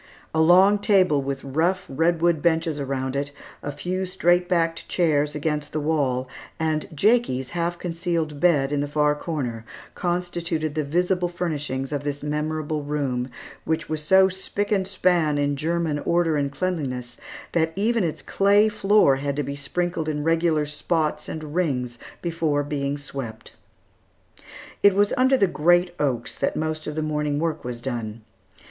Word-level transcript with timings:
A 0.33 0.41
long 0.41 0.79
table 0.79 1.21
with 1.21 1.43
rough 1.43 1.85
redwood 1.87 2.41
benches 2.41 2.79
around 2.79 3.15
it, 3.15 3.29
a 3.61 3.71
few 3.71 4.03
straight 4.05 4.49
backed 4.49 4.89
chairs 4.89 5.35
against 5.35 5.73
the 5.73 5.79
wall, 5.79 6.27
and 6.59 6.87
Jakie's 6.91 7.51
half 7.51 7.77
concealed 7.77 8.39
bed, 8.39 8.71
in 8.71 8.79
the 8.79 8.87
far 8.87 9.13
corner, 9.13 9.63
constituted 9.93 10.73
the 10.73 10.83
visible 10.83 11.29
furnishings 11.29 11.91
of 11.93 12.03
this 12.03 12.23
memorable 12.23 12.81
room, 12.81 13.29
which 13.63 13.89
was 13.89 14.01
so 14.01 14.27
spick 14.27 14.71
and 14.71 14.87
span 14.87 15.37
in 15.37 15.55
German 15.55 15.99
order 15.99 16.35
and 16.35 16.51
cleanliness, 16.51 17.17
that 17.51 17.71
even 17.75 18.03
its 18.03 18.23
clay 18.23 18.69
floor 18.69 19.17
had 19.17 19.35
to 19.35 19.43
be 19.43 19.55
sprinkled 19.55 20.09
in 20.09 20.23
regular 20.23 20.65
spots 20.65 21.29
and 21.29 21.53
rings 21.53 21.99
before 22.23 22.63
being 22.63 22.97
swept. 22.97 23.53
It 24.81 24.95
was 24.95 25.13
under 25.15 25.37
the 25.37 25.45
great 25.45 25.93
oaks 25.99 26.39
that 26.39 26.55
most 26.55 26.87
of 26.87 26.95
the 26.95 27.03
morning 27.03 27.37
work 27.37 27.63
was 27.63 27.83
done. 27.83 28.21